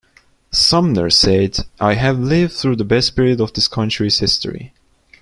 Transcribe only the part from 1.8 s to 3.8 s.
have lived through the best period of this